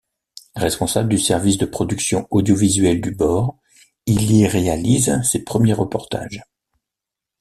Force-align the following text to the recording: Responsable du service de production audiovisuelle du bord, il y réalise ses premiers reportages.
Responsable 0.55 1.09
du 1.09 1.19
service 1.19 1.59
de 1.59 1.67
production 1.67 2.27
audiovisuelle 2.31 3.01
du 3.01 3.11
bord, 3.11 3.59
il 4.07 4.31
y 4.33 4.47
réalise 4.47 5.21
ses 5.21 5.43
premiers 5.43 5.73
reportages. 5.73 6.41